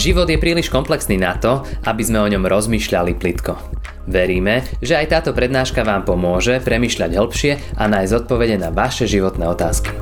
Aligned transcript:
Život 0.00 0.32
je 0.32 0.40
príliš 0.40 0.72
komplexný 0.72 1.20
na 1.20 1.36
to, 1.36 1.60
aby 1.84 2.00
sme 2.00 2.24
o 2.24 2.30
ňom 2.32 2.48
rozmýšľali 2.48 3.20
plitko. 3.20 3.52
Veríme, 4.08 4.64
že 4.80 4.96
aj 4.96 5.12
táto 5.12 5.36
prednáška 5.36 5.84
vám 5.84 6.08
pomôže 6.08 6.56
premyšľať 6.64 7.20
hĺbšie 7.20 7.52
a 7.76 7.84
nájsť 7.84 8.24
odpovede 8.24 8.56
na 8.56 8.72
vaše 8.72 9.04
životné 9.04 9.44
otázky. 9.44 9.92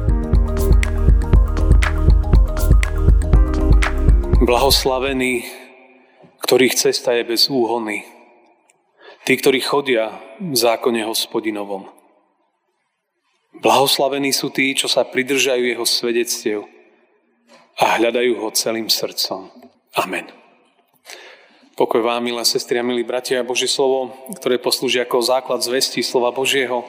Blahoslavený, 4.39 5.51
ktorých 6.47 6.79
cesta 6.79 7.19
je 7.19 7.27
bez 7.27 7.51
úhony. 7.51 8.07
Tí, 9.27 9.35
ktorí 9.35 9.59
chodia 9.59 10.15
v 10.39 10.55
zákone 10.55 11.03
hospodinovom. 11.11 11.91
Blahoslavení 13.59 14.31
sú 14.31 14.55
tí, 14.55 14.79
čo 14.79 14.87
sa 14.87 15.03
pridržajú 15.03 15.75
jeho 15.75 15.83
svedectiev 15.83 16.71
a 17.83 17.99
hľadajú 17.99 18.47
ho 18.47 18.55
celým 18.55 18.87
srdcom. 18.87 19.58
Amen. 19.99 20.31
Pokoj 21.75 22.07
vám, 22.07 22.23
milé 22.23 22.47
sestry 22.47 22.79
a 22.79 22.87
milí 22.87 23.03
bratia, 23.03 23.43
Božie 23.43 23.67
slovo, 23.67 24.15
ktoré 24.39 24.55
poslúži 24.55 25.03
ako 25.03 25.27
základ 25.27 25.59
zvesti 25.59 26.07
slova 26.07 26.31
Božieho, 26.31 26.87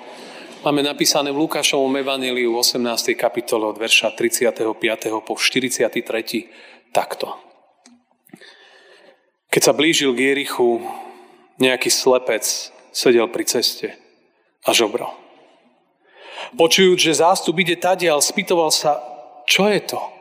máme 0.61 0.85
napísané 0.85 1.33
v 1.33 1.41
Lukášovom 1.41 1.89
evaníliu 1.89 2.53
v 2.53 2.61
18. 2.61 3.17
kapitole 3.17 3.65
od 3.65 3.81
verša 3.81 4.13
35. 4.13 5.25
po 5.25 5.33
43. 5.33 5.89
takto. 6.93 7.33
Keď 9.49 9.61
sa 9.65 9.73
blížil 9.73 10.13
k 10.13 10.29
Jerichu, 10.29 10.77
nejaký 11.57 11.89
slepec 11.89 12.45
sedel 12.93 13.25
pri 13.33 13.49
ceste 13.49 13.97
a 14.61 14.69
žobral. 14.69 15.17
Počujúc, 16.53 17.01
že 17.01 17.25
zástup 17.25 17.57
ide 17.57 17.73
tadiaľ, 17.73 18.21
spýtoval 18.21 18.69
sa, 18.69 19.01
čo 19.49 19.65
je 19.65 19.81
to? 19.81 20.18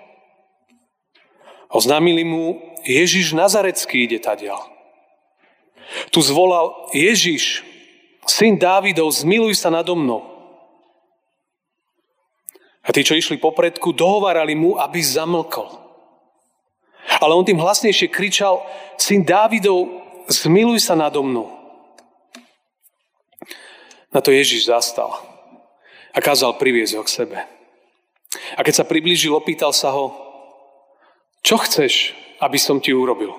Oznámili 1.69 2.25
mu, 2.25 2.57
Ježiš 2.85 3.37
Nazarecký 3.37 4.09
ide 4.09 4.17
tadiaľ. 4.17 4.65
Tu 6.09 6.21
zvolal, 6.25 6.73
Ježiš, 6.97 7.65
syn 8.25 8.57
Dávidov, 8.57 9.13
zmiluj 9.13 9.57
sa 9.57 9.69
nado 9.73 9.93
mnou. 9.97 10.25
A 12.85 12.93
tí, 12.93 13.05
čo 13.05 13.13
išli 13.13 13.37
popredku, 13.37 13.93
dohovárali 13.93 14.57
mu, 14.57 14.81
aby 14.81 15.01
zamlkol. 15.01 15.69
Ale 17.21 17.37
on 17.37 17.45
tým 17.45 17.61
hlasnejšie 17.61 18.09
kričal, 18.09 18.65
syn 18.97 19.25
Dávidov, 19.25 19.89
zmiluj 20.29 20.81
sa 20.85 20.97
nado 20.97 21.21
mnou. 21.21 21.53
Na 24.09 24.25
to 24.25 24.33
Ježiš 24.33 24.73
zastal 24.73 25.21
a 26.17 26.19
kázal 26.25 26.57
priviesť 26.57 26.97
ho 26.97 27.05
k 27.05 27.13
sebe. 27.13 27.39
A 28.57 28.61
keď 28.65 28.81
sa 28.81 28.89
priblížil, 28.89 29.37
opýtal 29.37 29.73
sa 29.77 29.93
ho, 29.93 30.28
čo 31.49 31.57
chceš, 31.57 32.13
aby 32.45 32.61
som 32.61 32.77
ti 32.77 32.93
urobil? 32.93 33.33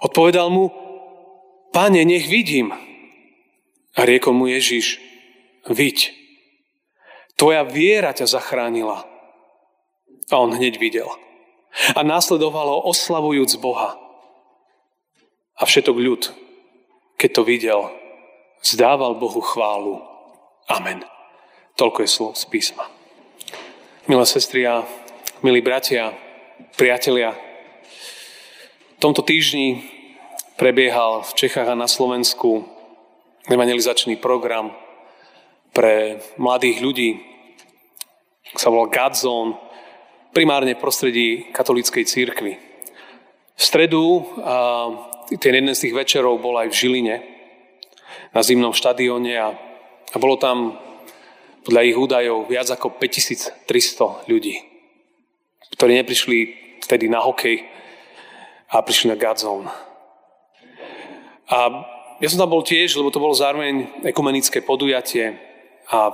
Odpovedal 0.00 0.48
mu, 0.48 0.72
páne, 1.68 2.00
nech 2.08 2.24
vidím. 2.32 2.72
A 3.92 4.08
riekol 4.08 4.32
mu 4.32 4.48
Ježiš, 4.48 4.96
viď, 5.68 6.16
tvoja 7.36 7.60
viera 7.68 8.16
ťa 8.16 8.24
zachránila. 8.24 9.04
A 10.32 10.34
on 10.40 10.56
hneď 10.56 10.80
videl. 10.80 11.12
A 11.92 12.00
následovalo 12.00 12.88
oslavujúc 12.88 13.60
Boha. 13.60 14.00
A 15.60 15.68
všetok 15.68 15.96
ľud, 15.98 16.22
keď 17.20 17.30
to 17.36 17.42
videl, 17.44 17.80
zdával 18.64 19.12
Bohu 19.12 19.44
chválu. 19.44 20.00
Amen. 20.72 21.04
Toľko 21.76 21.98
je 22.00 22.08
slov 22.08 22.32
z 22.40 22.48
písma. 22.48 22.88
Milé 24.08 24.24
sestry 24.24 24.64
a 24.64 24.88
milí 25.42 25.62
bratia, 25.62 26.14
priatelia, 26.74 27.34
v 28.96 28.98
tomto 28.98 29.22
týždni 29.22 29.86
prebiehal 30.58 31.22
v 31.22 31.32
Čechách 31.38 31.70
a 31.70 31.78
na 31.78 31.86
Slovensku 31.86 32.66
evangelizačný 33.46 34.18
program 34.18 34.74
pre 35.70 36.18
mladých 36.36 36.82
ľudí, 36.82 37.10
sa 38.58 38.72
volal 38.72 38.90
Godzone, 38.90 39.54
primárne 40.34 40.74
v 40.74 40.82
prostredí 40.82 41.28
katolíckej 41.54 42.04
církvy. 42.04 42.52
V 43.54 43.62
stredu, 43.62 44.26
a 44.42 44.56
ten 45.38 45.54
jeden 45.54 45.74
z 45.74 45.88
tých 45.88 45.94
večerov 45.94 46.42
bol 46.42 46.58
aj 46.58 46.70
v 46.70 46.78
Žiline, 46.78 47.16
na 48.34 48.40
zimnom 48.42 48.74
štadióne 48.74 49.34
a 49.38 49.48
a 50.08 50.16
bolo 50.16 50.40
tam 50.40 50.72
podľa 51.64 51.84
ich 51.84 51.96
údajov 51.96 52.48
viac 52.48 52.72
ako 52.72 52.96
5300 52.96 54.24
ľudí, 54.24 54.56
ktorí 55.74 55.98
neprišli 56.00 56.38
vtedy 56.84 57.10
na 57.10 57.20
hokej 57.20 57.64
a 58.68 58.80
prišli 58.80 59.12
na 59.12 59.16
Godzone. 59.16 59.68
A 61.48 61.58
ja 62.20 62.28
som 62.28 62.40
tam 62.40 62.52
bol 62.52 62.66
tiež, 62.66 62.98
lebo 63.00 63.08
to 63.08 63.22
bolo 63.22 63.32
zároveň 63.32 64.04
ekumenické 64.04 64.60
podujatie 64.60 65.38
a 65.88 66.12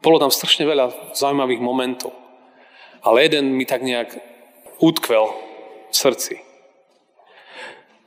bolo 0.00 0.16
tam 0.22 0.32
strašne 0.32 0.64
veľa 0.64 1.16
zaujímavých 1.16 1.60
momentov. 1.60 2.14
Ale 3.04 3.28
jeden 3.28 3.52
mi 3.54 3.68
tak 3.68 3.84
nejak 3.84 4.16
utkvel 4.80 5.34
v 5.90 5.94
srdci. 5.94 6.34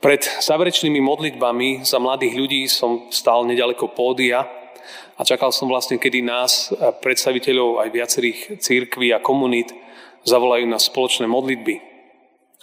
Pred 0.00 0.40
záverečnými 0.40 0.96
modlitbami 0.96 1.84
za 1.84 2.00
mladých 2.00 2.34
ľudí 2.34 2.62
som 2.72 3.12
stál 3.12 3.44
nedaleko 3.44 3.92
pódia 3.92 4.48
a 5.16 5.20
čakal 5.28 5.52
som 5.52 5.68
vlastne, 5.68 6.00
kedy 6.00 6.24
nás, 6.24 6.72
predstaviteľov 7.04 7.84
aj 7.84 7.88
viacerých 7.92 8.38
církví 8.64 9.12
a 9.12 9.20
komunít, 9.20 9.76
zavolajú 10.24 10.68
na 10.68 10.76
spoločné 10.76 11.24
modlitby, 11.26 11.74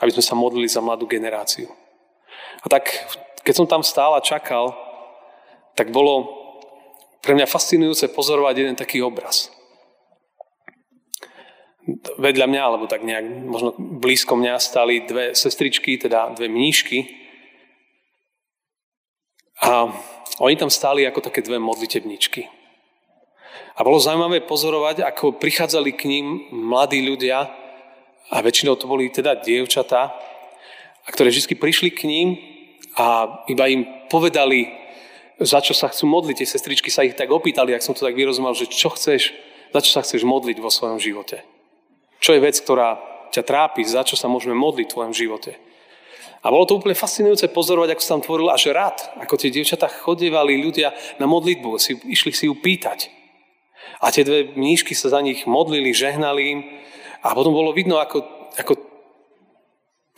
aby 0.01 0.11
sme 0.13 0.23
sa 0.23 0.37
modlili 0.37 0.69
za 0.69 0.83
mladú 0.83 1.09
generáciu. 1.09 1.69
A 2.61 2.69
tak, 2.69 2.89
keď 3.41 3.53
som 3.53 3.67
tam 3.69 3.81
stál 3.85 4.13
a 4.13 4.21
čakal, 4.21 4.73
tak 5.77 5.93
bolo 5.93 6.25
pre 7.21 7.37
mňa 7.37 7.49
fascinujúce 7.49 8.09
pozorovať 8.13 8.55
jeden 8.57 8.75
taký 8.77 9.01
obraz. 9.01 9.53
Vedľa 12.19 12.45
mňa, 12.51 12.61
alebo 12.61 12.85
tak 12.89 13.05
nejak 13.05 13.23
možno 13.47 13.71
blízko 13.77 14.35
mňa, 14.35 14.59
stali 14.59 15.07
dve 15.07 15.31
sestričky, 15.31 15.95
teda 15.95 16.35
dve 16.35 16.51
mníšky. 16.51 17.07
A 19.63 19.87
oni 20.43 20.55
tam 20.59 20.67
stáli 20.67 21.07
ako 21.07 21.23
také 21.23 21.39
dve 21.41 21.57
modlitebničky. 21.57 22.56
A 23.77 23.85
bolo 23.85 24.01
zaujímavé 24.01 24.41
pozorovať, 24.41 25.05
ako 25.05 25.37
prichádzali 25.37 25.93
k 25.93 26.09
ním 26.09 26.25
mladí 26.49 27.05
ľudia, 27.05 27.45
a 28.27 28.43
väčšinou 28.43 28.75
to 28.75 28.89
boli 28.91 29.07
teda 29.07 29.39
dievčatá, 29.39 30.11
a 31.07 31.09
ktoré 31.13 31.31
vždy 31.31 31.55
prišli 31.55 31.89
k 31.95 32.03
ním 32.03 32.35
a 32.99 33.39
iba 33.47 33.71
im 33.71 33.87
povedali, 34.11 34.67
za 35.39 35.63
čo 35.63 35.71
sa 35.71 35.87
chcú 35.87 36.09
modliť. 36.11 36.43
Tie 36.43 36.49
sestričky 36.49 36.91
sa 36.91 37.07
ich 37.07 37.15
tak 37.15 37.31
opýtali, 37.31 37.71
ak 37.71 37.85
som 37.85 37.95
to 37.95 38.03
tak 38.03 38.17
vyrozumel, 38.17 38.51
že 38.51 38.67
čo 38.67 38.91
chceš, 38.91 39.31
za 39.71 39.79
čo 39.79 39.91
sa 39.95 40.03
chceš 40.03 40.27
modliť 40.27 40.59
vo 40.59 40.67
svojom 40.67 40.99
živote. 40.99 41.47
Čo 42.19 42.35
je 42.35 42.43
vec, 42.43 42.59
ktorá 42.59 42.99
ťa 43.31 43.45
trápi, 43.45 43.87
za 43.87 44.03
čo 44.03 44.19
sa 44.19 44.27
môžeme 44.27 44.57
modliť 44.57 44.89
v 44.89 44.93
tvojom 44.97 45.13
živote. 45.15 45.55
A 46.43 46.51
bolo 46.51 46.67
to 46.67 46.75
úplne 46.75 46.97
fascinujúce 46.97 47.47
pozorovať, 47.53 47.95
ako 47.95 48.01
sa 48.03 48.11
tam 48.17 48.23
tvoril 48.25 48.49
až 48.51 48.73
rád, 48.75 48.97
ako 49.21 49.39
tie 49.39 49.53
dievčatá 49.53 49.87
chodievali 49.87 50.59
ľudia 50.59 50.91
na 51.21 51.29
modlitbu, 51.29 51.79
si, 51.79 51.95
išli 52.07 52.31
si 52.35 52.51
ju 52.51 52.55
pýtať. 52.57 53.16
A 54.01 54.13
tie 54.13 54.23
dve 54.23 54.53
mníšky 54.53 54.93
sa 54.93 55.09
za 55.09 55.19
nich 55.21 55.43
modlili, 55.49 55.95
žehnali 55.95 56.41
im. 56.53 56.59
A 57.25 57.33
potom 57.33 57.51
bolo 57.51 57.73
vidno, 57.73 57.97
ako, 57.97 58.23
ako 58.55 58.73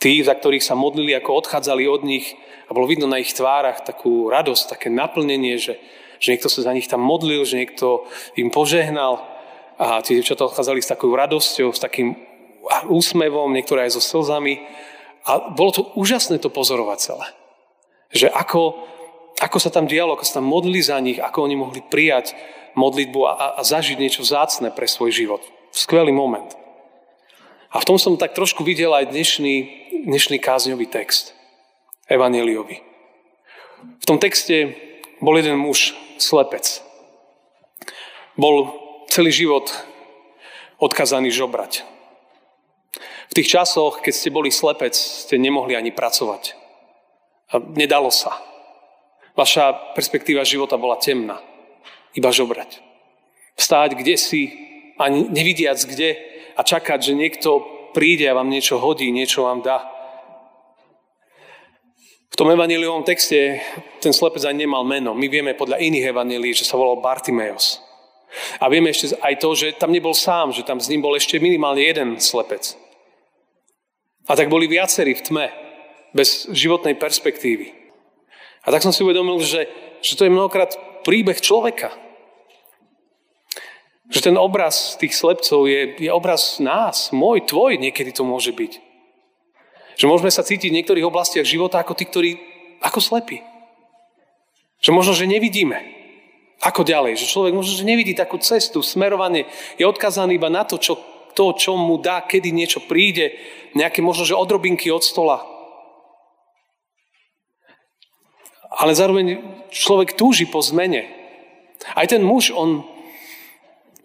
tí, 0.00 0.20
za 0.24 0.36
ktorých 0.36 0.64
sa 0.64 0.76
modlili, 0.76 1.12
ako 1.16 1.44
odchádzali 1.44 1.84
od 1.88 2.02
nich. 2.04 2.36
A 2.68 2.76
bolo 2.76 2.88
vidno 2.88 3.08
na 3.08 3.20
ich 3.20 3.32
tvárach 3.36 3.82
takú 3.84 4.28
radosť, 4.32 4.78
také 4.78 4.88
naplnenie, 4.88 5.58
že, 5.58 5.80
že 6.22 6.36
niekto 6.36 6.48
sa 6.48 6.64
za 6.64 6.72
nich 6.72 6.88
tam 6.88 7.04
modlil, 7.04 7.44
že 7.44 7.60
niekto 7.60 8.06
im 8.36 8.48
požehnal. 8.52 9.24
A 9.80 10.04
tie 10.04 10.20
dievčatá 10.20 10.44
odchádzali 10.44 10.80
s 10.84 10.92
takou 10.92 11.12
radosťou, 11.16 11.72
s 11.72 11.80
takým 11.80 12.14
úsmevom, 12.88 13.52
niektoré 13.52 13.88
aj 13.88 13.96
so 13.96 14.02
slzami. 14.04 14.60
A 15.24 15.52
bolo 15.52 15.70
to 15.72 15.82
úžasné 15.96 16.40
to 16.40 16.52
pozorovať 16.52 16.98
celé. 17.00 17.26
Že 18.12 18.28
ako, 18.32 18.60
ako 19.38 19.58
sa 19.62 19.70
tam 19.70 19.86
dialo, 19.86 20.18
ako 20.18 20.24
sa 20.26 20.42
tam 20.42 20.50
modlili 20.50 20.82
za 20.82 20.98
nich, 20.98 21.22
ako 21.22 21.46
oni 21.46 21.56
mohli 21.56 21.80
prijať 21.86 22.34
modlitbu 22.74 23.20
a, 23.26 23.32
a 23.58 23.60
zažiť 23.62 23.96
niečo 23.98 24.26
vzácne 24.26 24.74
pre 24.74 24.90
svoj 24.90 25.14
život. 25.14 25.42
Skvelý 25.70 26.10
moment. 26.10 26.50
A 27.70 27.78
v 27.78 27.86
tom 27.86 27.98
som 28.02 28.18
tak 28.18 28.34
trošku 28.34 28.66
videl 28.66 28.90
aj 28.90 29.14
dnešný, 29.14 29.54
dnešný 30.06 30.42
kázňový 30.42 30.90
text. 30.90 31.38
Evangeliovi. 32.10 32.82
V 34.02 34.04
tom 34.04 34.18
texte 34.18 34.74
bol 35.22 35.38
jeden 35.38 35.54
muž, 35.54 35.94
slepec. 36.18 36.82
Bol 38.34 38.74
celý 39.06 39.30
život 39.30 39.70
odkazaný 40.82 41.30
žobrať. 41.30 41.86
V 43.30 43.36
tých 43.38 43.54
časoch, 43.54 44.02
keď 44.02 44.14
ste 44.16 44.34
boli 44.34 44.50
slepec, 44.50 44.90
ste 44.98 45.38
nemohli 45.38 45.78
ani 45.78 45.94
pracovať. 45.94 46.58
A 47.54 47.62
nedalo 47.62 48.10
sa. 48.10 48.34
Vaša 49.38 49.94
perspektíva 49.94 50.42
života 50.44 50.74
bola 50.76 50.98
temná. 50.98 51.38
Iba 52.14 52.34
žobrať. 52.34 52.82
Vstáť 53.54 53.94
kde 53.94 54.14
si, 54.18 54.50
ani 54.98 55.30
nevidiac 55.30 55.80
kde 55.80 56.18
a 56.56 56.60
čakať, 56.60 56.98
že 57.00 57.12
niekto 57.16 57.62
príde 57.96 58.28
a 58.28 58.36
vám 58.36 58.50
niečo 58.50 58.76
hodí, 58.76 59.08
niečo 59.10 59.46
vám 59.46 59.62
dá. 59.62 59.80
V 62.30 62.38
tom 62.38 62.50
evaniliovom 62.54 63.02
texte 63.02 63.58
ten 63.98 64.14
slepec 64.14 64.44
aj 64.46 64.54
nemal 64.54 64.86
meno. 64.86 65.16
My 65.18 65.26
vieme 65.26 65.58
podľa 65.58 65.82
iných 65.82 66.14
evanilí, 66.14 66.54
že 66.54 66.62
sa 66.62 66.78
volal 66.78 67.02
Bartimeos. 67.02 67.82
A 68.62 68.70
vieme 68.70 68.94
ešte 68.94 69.18
aj 69.18 69.34
to, 69.42 69.50
že 69.58 69.74
tam 69.74 69.90
nebol 69.90 70.14
sám, 70.14 70.54
že 70.54 70.62
tam 70.62 70.78
s 70.78 70.86
ním 70.86 71.02
bol 71.02 71.18
ešte 71.18 71.42
minimálne 71.42 71.82
jeden 71.82 72.22
slepec. 72.22 72.78
A 74.30 74.38
tak 74.38 74.46
boli 74.46 74.70
viacerí 74.70 75.18
v 75.18 75.24
tme, 75.26 75.46
bez 76.14 76.46
životnej 76.54 76.94
perspektívy. 76.94 77.79
A 78.64 78.68
tak 78.68 78.84
som 78.84 78.92
si 78.92 79.00
uvedomil, 79.00 79.40
že, 79.40 79.68
že 80.04 80.16
to 80.16 80.24
je 80.28 80.32
mnohokrát 80.32 80.76
príbeh 81.02 81.40
človeka. 81.40 81.92
Že 84.10 84.32
ten 84.32 84.36
obraz 84.36 84.98
tých 84.98 85.14
slepcov 85.14 85.70
je, 85.70 85.96
je 85.96 86.10
obraz 86.10 86.58
nás, 86.58 87.14
môj, 87.14 87.46
tvoj, 87.46 87.78
niekedy 87.78 88.10
to 88.10 88.26
môže 88.26 88.50
byť. 88.52 88.72
Že 89.96 90.08
môžeme 90.10 90.32
sa 90.32 90.44
cítiť 90.44 90.68
v 90.72 90.76
niektorých 90.82 91.06
oblastiach 91.06 91.46
života 91.46 91.80
ako 91.80 91.94
tí, 91.94 92.04
ktorí, 92.08 92.30
ako 92.82 92.98
slepí. 92.98 93.40
Že 94.80 94.90
možno, 94.96 95.12
že 95.12 95.30
nevidíme. 95.30 95.78
Ako 96.60 96.84
ďalej? 96.84 97.16
Že 97.16 97.30
človek 97.30 97.52
možno, 97.56 97.72
že 97.72 97.88
nevidí 97.88 98.12
takú 98.12 98.36
cestu, 98.40 98.84
smerovanie. 98.84 99.48
Je 99.80 99.88
odkazaný 99.88 100.36
iba 100.36 100.52
na 100.52 100.64
to, 100.64 100.76
čo, 100.76 101.00
to, 101.32 101.56
čo 101.56 101.76
mu 101.76 101.96
dá, 101.96 102.20
kedy 102.24 102.52
niečo 102.52 102.84
príde, 102.84 103.36
nejaké 103.72 104.04
možno, 104.04 104.28
že 104.28 104.36
odrobinky 104.36 104.92
od 104.92 105.04
stola. 105.04 105.59
Ale 108.80 108.96
zároveň 108.96 109.44
človek 109.68 110.16
túži 110.16 110.48
po 110.48 110.64
zmene. 110.64 111.04
Aj 111.92 112.08
ten 112.08 112.24
muž, 112.24 112.48
on 112.48 112.88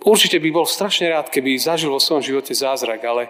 Určite 0.06 0.38
by 0.38 0.50
bol 0.54 0.70
strašne 0.70 1.10
rád, 1.10 1.34
keby 1.34 1.58
zažil 1.58 1.90
vo 1.90 1.98
svojom 1.98 2.22
živote 2.22 2.54
zázrak, 2.54 3.02
ale, 3.02 3.26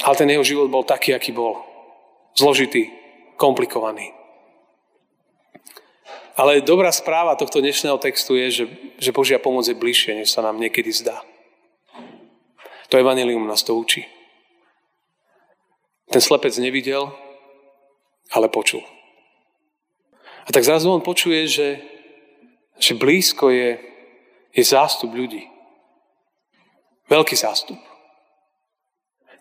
ale 0.00 0.14
ten 0.16 0.24
jeho 0.32 0.40
život 0.40 0.72
bol 0.72 0.88
taký, 0.88 1.12
aký 1.12 1.36
bol. 1.36 1.60
Zložitý, 2.32 2.88
komplikovaný. 3.36 4.16
Ale 6.32 6.64
dobrá 6.64 6.88
správa 6.88 7.36
tohto 7.36 7.60
dnešného 7.60 8.00
textu 8.00 8.40
je, 8.40 8.48
že, 8.48 8.64
že 8.96 9.12
Božia 9.12 9.36
pomoc 9.36 9.68
je 9.68 9.76
bližšie, 9.76 10.16
než 10.16 10.32
sa 10.32 10.40
nám 10.40 10.56
niekedy 10.56 10.88
zdá. 10.88 11.20
To 12.88 12.96
evanelium 12.96 13.44
nás 13.44 13.60
to 13.60 13.76
učí. 13.76 14.08
Ten 16.08 16.24
slepec 16.24 16.56
nevidel, 16.56 17.12
ale 18.32 18.48
počul. 18.48 18.80
A 20.42 20.50
tak 20.50 20.66
zrazu 20.66 20.90
on 20.90 21.04
počuje, 21.04 21.46
že, 21.46 21.68
že 22.78 22.98
blízko 22.98 23.50
je 23.50 23.92
je 24.52 24.64
zástup 24.64 25.10
ľudí. 25.16 25.48
Veľký 27.08 27.36
zástup. 27.36 27.80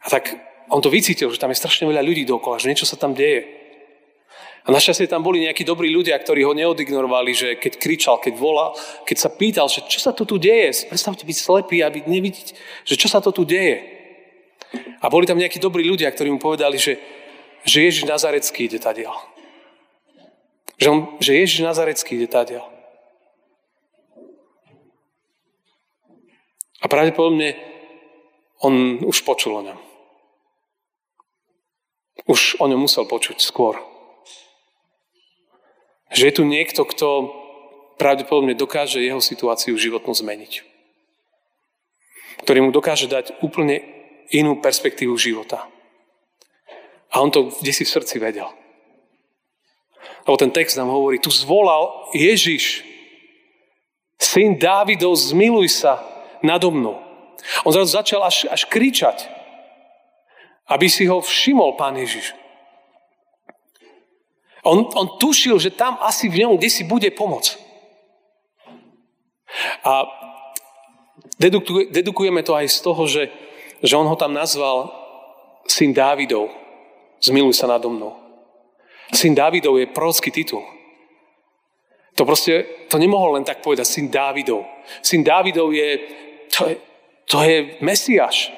A 0.01 0.07
tak 0.07 0.33
on 0.71 0.80
to 0.81 0.89
vycítil, 0.89 1.30
že 1.30 1.39
tam 1.39 1.51
je 1.51 1.59
strašne 1.59 1.86
veľa 1.88 2.01
ľudí 2.01 2.24
dokola, 2.24 2.57
že 2.57 2.71
niečo 2.71 2.88
sa 2.88 2.95
tam 2.95 3.12
deje. 3.12 3.44
A 4.62 4.69
našťastie 4.69 5.09
tam 5.09 5.25
boli 5.25 5.42
nejakí 5.42 5.65
dobrí 5.65 5.89
ľudia, 5.89 6.15
ktorí 6.21 6.45
ho 6.45 6.53
neodignorovali, 6.53 7.31
že 7.33 7.48
keď 7.57 7.74
kričal, 7.81 8.15
keď 8.21 8.33
volal, 8.38 8.77
keď 9.09 9.18
sa 9.18 9.30
pýtal, 9.33 9.68
že 9.68 9.83
čo 9.89 10.00
sa 10.00 10.13
to 10.13 10.24
tu 10.24 10.38
deje, 10.38 10.86
predstavte 10.86 11.25
byť 11.25 11.38
slepý 11.38 11.81
a 11.81 11.89
byť 11.89 12.06
nevidieť, 12.06 12.48
že 12.86 12.95
čo 12.95 13.09
sa 13.09 13.19
to 13.19 13.33
tu 13.33 13.42
deje. 13.42 13.81
A 15.01 15.09
boli 15.09 15.25
tam 15.25 15.42
nejakí 15.42 15.57
dobrí 15.57 15.81
ľudia, 15.81 16.13
ktorí 16.13 16.30
mu 16.30 16.38
povedali, 16.38 16.77
že, 16.77 17.01
že 17.65 17.89
Ježiš 17.89 18.06
Nazarecký 18.06 18.69
ide 18.69 18.77
tadiaľ. 18.77 19.18
Že, 20.81 20.88
on, 20.89 21.00
že 21.22 21.38
Ježiš 21.38 21.62
Nazarecký 21.62 22.18
ide 22.18 22.25
tadiaľ. 22.25 22.66
A 26.81 26.89
pravdepodobne 26.89 27.54
on 28.66 28.98
už 29.06 29.22
počul 29.22 29.62
o 29.62 29.62
ňom. 29.62 29.78
Už 32.25 32.57
o 32.57 32.66
ňom 32.66 32.89
musel 32.89 33.06
počuť 33.06 33.38
skôr. 33.38 33.78
Že 36.10 36.24
je 36.25 36.33
tu 36.33 36.44
niekto, 36.50 36.81
kto 36.81 37.30
pravdepodobne 38.01 38.57
dokáže 38.57 39.06
jeho 39.06 39.22
situáciu 39.22 39.77
životnú 39.77 40.18
zmeniť. 40.18 40.66
Ktorý 42.42 42.66
mu 42.66 42.74
dokáže 42.74 43.06
dať 43.06 43.45
úplne 43.45 43.86
inú 44.34 44.57
perspektívu 44.57 45.13
života. 45.13 45.69
A 47.13 47.22
on 47.22 47.30
to 47.30 47.54
kde 47.62 47.69
si 47.69 47.86
v 47.86 47.94
srdci 47.94 48.18
vedel. 48.18 48.50
Lebo 50.27 50.38
ten 50.38 50.51
text 50.51 50.77
nám 50.77 50.89
hovorí, 50.89 51.18
tu 51.18 51.33
zvolal 51.33 52.12
Ježiš, 52.13 52.86
syn 54.21 54.56
Dávidov, 54.56 55.18
zmiluj 55.18 55.81
sa 55.81 55.98
nado 56.45 56.69
mnou. 56.69 57.01
On 57.65 57.74
zrazu 57.74 57.98
začal 57.98 58.21
až, 58.21 58.45
až 58.45 58.69
kričať, 58.69 59.25
aby 60.69 60.86
si 60.86 61.09
ho 61.09 61.21
všimol 61.21 61.74
Pán 61.74 61.98
Ježiš. 61.98 62.38
On, 64.62 64.86
on 64.94 65.18
tušil, 65.18 65.57
že 65.57 65.74
tam 65.74 65.98
asi 66.06 66.30
v 66.30 66.45
ňom 66.45 66.62
kde 66.62 66.69
si 66.69 66.86
bude 66.86 67.09
pomoc. 67.18 67.57
A 69.81 70.06
dedukujeme 71.89 72.45
to 72.45 72.53
aj 72.53 72.69
z 72.69 72.77
toho, 72.86 73.03
že, 73.09 73.33
že 73.81 73.98
on 73.98 74.06
ho 74.06 74.13
tam 74.13 74.38
nazval 74.38 74.94
syn 75.65 75.98
Dávidov. 75.98 76.53
Zmiluj 77.25 77.57
sa 77.57 77.65
nado 77.65 77.89
mnou. 77.89 78.20
Syn 79.12 79.36
Dávidov 79.36 79.78
je 79.78 79.92
prorocký 79.92 80.31
titul. 80.31 80.63
To 82.16 82.28
proste, 82.28 82.88
to 82.92 83.00
nemohol 83.00 83.40
len 83.40 83.48
tak 83.48 83.63
povedať, 83.63 83.88
syn 83.88 84.08
Dávidov. 84.12 84.68
Syn 85.00 85.24
Dávidov 85.24 85.72
je 85.72 85.90
to 86.52 86.68
je, 86.68 86.75
to 87.25 87.38
je 87.44 87.58
Mesiáš. 87.80 88.52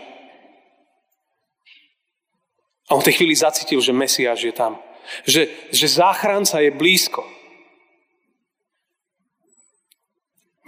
A 2.89 2.97
on 2.97 3.01
v 3.01 3.07
tej 3.09 3.21
chvíli 3.21 3.35
zacítil, 3.37 3.79
že 3.81 3.93
Mesiáš 3.93 4.43
je 4.43 4.53
tam. 4.53 4.81
Že, 5.29 5.69
že 5.71 5.87
záchranca 5.87 6.59
je 6.59 6.71
blízko. 6.73 7.21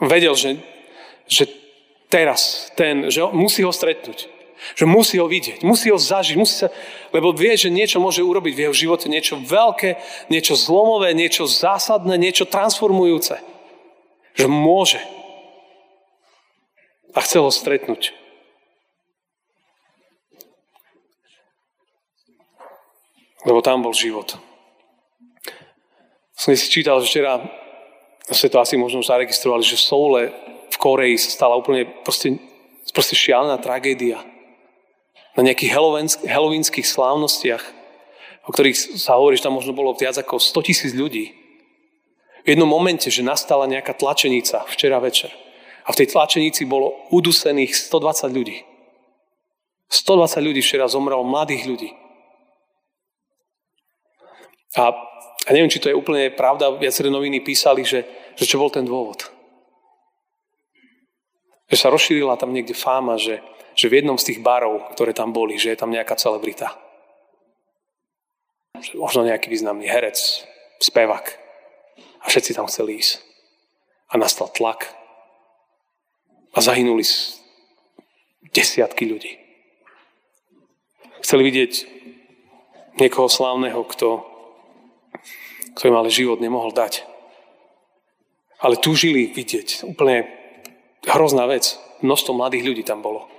Vedel, 0.06 0.36
že, 0.36 0.60
že 1.26 1.48
teraz 2.12 2.70
ten, 2.76 3.10
že 3.10 3.24
musí 3.34 3.64
ho 3.64 3.74
stretnúť. 3.74 4.35
Že 4.76 4.86
musí 4.88 5.16
ho 5.20 5.28
vidieť, 5.28 5.62
musí 5.62 5.92
ho 5.92 6.00
zažiť, 6.00 6.36
musí 6.40 6.66
sa, 6.66 6.70
lebo 7.12 7.36
vie, 7.36 7.54
že 7.60 7.68
niečo 7.68 8.00
môže 8.00 8.24
urobiť 8.24 8.54
v 8.56 8.64
jeho 8.68 8.76
živote, 8.76 9.12
niečo 9.12 9.38
veľké, 9.38 10.00
niečo 10.32 10.56
zlomové, 10.56 11.12
niečo 11.12 11.46
zásadné, 11.46 12.16
niečo 12.16 12.48
transformujúce. 12.48 13.40
Že 14.36 14.48
môže 14.52 15.00
a 17.16 17.24
chcel 17.24 17.48
ho 17.48 17.52
stretnúť. 17.52 18.12
Lebo 23.48 23.64
tam 23.64 23.80
bol 23.80 23.96
život. 23.96 24.36
Som 26.36 26.52
si 26.52 26.68
čítal, 26.68 27.00
včera 27.00 27.40
ste 28.28 28.52
to 28.52 28.60
asi 28.60 28.76
možno 28.76 29.06
zaregistrovali, 29.06 29.64
že 29.64 29.80
v 29.80 29.86
Soule 29.88 30.22
v 30.68 30.78
Koreji 30.82 31.16
sa 31.16 31.32
stala 31.32 31.56
úplne 31.56 31.88
proste, 32.04 32.36
proste 32.92 33.16
šialená 33.16 33.62
tragédia. 33.62 34.20
Na 35.36 35.44
nejakých 35.44 35.76
helovínskych 36.24 36.88
slávnostiach, 36.88 37.64
o 38.48 38.54
ktorých 38.54 38.96
sa 38.96 39.20
hovorí, 39.20 39.36
že 39.36 39.44
tam 39.44 39.58
možno 39.58 39.76
bolo 39.76 39.92
viac 39.98 40.16
ako 40.16 40.40
100 40.40 40.68
tisíc 40.68 40.92
ľudí. 40.96 41.36
V 42.46 42.54
jednom 42.54 42.70
momente, 42.70 43.10
že 43.10 43.26
nastala 43.26 43.66
nejaká 43.66 43.98
tlačenica 43.98 44.64
včera 44.70 45.02
večer. 45.02 45.34
A 45.86 45.94
v 45.94 45.98
tej 46.02 46.14
tlačenici 46.14 46.64
bolo 46.66 47.10
udusených 47.10 47.74
120 47.74 48.32
ľudí. 48.32 48.58
120 49.90 50.46
ľudí 50.46 50.62
včera 50.62 50.86
zomrelo, 50.90 51.26
mladých 51.26 51.64
ľudí. 51.66 51.90
A, 54.76 54.94
a 55.46 55.50
neviem, 55.50 55.72
či 55.72 55.82
to 55.82 55.90
je 55.90 55.98
úplne 55.98 56.34
pravda, 56.34 56.74
viaceré 56.78 57.10
noviny 57.10 57.42
písali, 57.42 57.86
že, 57.86 58.06
že 58.38 58.46
čo 58.46 58.60
bol 58.60 58.70
ten 58.70 58.86
dôvod. 58.86 59.26
Že 61.72 61.78
sa 61.80 61.90
rozšírila 61.90 62.38
tam 62.38 62.54
niekde 62.54 62.78
fáma, 62.78 63.18
že, 63.18 63.42
že 63.76 63.92
v 63.92 64.02
jednom 64.02 64.16
z 64.16 64.32
tých 64.32 64.40
barov, 64.40 64.96
ktoré 64.96 65.12
tam 65.12 65.36
boli, 65.36 65.60
že 65.60 65.76
je 65.76 65.80
tam 65.80 65.92
nejaká 65.92 66.16
celebrita. 66.16 66.74
Možno 68.96 69.28
nejaký 69.28 69.52
významný 69.52 69.88
herec, 69.88 70.48
spevak. 70.80 71.36
A 72.24 72.32
všetci 72.32 72.56
tam 72.56 72.72
chceli 72.72 73.04
ísť. 73.04 73.22
A 74.10 74.18
nastal 74.18 74.48
tlak 74.48 74.90
a 76.56 76.60
zahynuli 76.64 77.04
desiatky 78.56 79.04
ľudí. 79.06 79.36
Chceli 81.20 81.44
vidieť 81.52 81.74
niekoho 82.96 83.28
slávneho, 83.28 83.84
kto, 83.84 84.24
kto 85.76 85.84
im 85.92 86.00
ale 86.00 86.14
život 86.14 86.40
nemohol 86.40 86.72
dať. 86.72 87.04
Ale 88.64 88.80
túžili 88.80 89.28
vidieť. 89.28 89.84
Úplne 89.84 90.32
hrozná 91.04 91.44
vec. 91.46 91.76
Množstvo 92.00 92.32
mladých 92.32 92.64
ľudí 92.72 92.84
tam 92.88 93.04
bolo. 93.04 93.35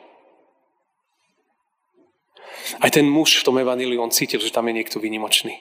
Aj 2.83 2.91
ten 2.91 3.07
muž 3.07 3.41
v 3.41 3.47
tom 3.47 3.57
evaníliu, 3.63 4.03
on 4.03 4.11
cítil, 4.11 4.43
že 4.43 4.51
tam 4.51 4.67
je 4.67 4.77
niekto 4.83 4.99
výnimočný. 4.99 5.55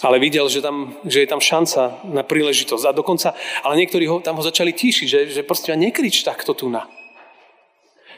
Ale 0.00 0.16
videl, 0.16 0.48
že, 0.48 0.64
tam, 0.64 0.96
že 1.04 1.24
je 1.24 1.28
tam 1.28 1.44
šanca 1.44 2.04
na 2.08 2.24
príležitosť. 2.24 2.84
A 2.88 2.96
dokonca, 2.96 3.36
ale 3.60 3.76
niektorí 3.84 4.08
ho, 4.08 4.24
tam 4.24 4.40
ho 4.40 4.44
začali 4.44 4.72
tíšiť, 4.72 5.06
že, 5.06 5.20
že 5.28 5.42
proste 5.44 5.76
nekrič 5.76 6.24
takto 6.24 6.56
tu 6.56 6.72
na. 6.72 6.88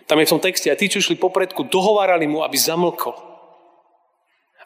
Tam 0.06 0.18
je 0.18 0.26
v 0.26 0.32
tom 0.38 0.42
texte, 0.42 0.70
a 0.70 0.78
tí, 0.78 0.86
čo 0.86 1.02
išli 1.02 1.18
popredku, 1.18 1.66
dohovárali 1.66 2.26
mu, 2.26 2.42
aby 2.46 2.54
zamlkol. 2.58 3.14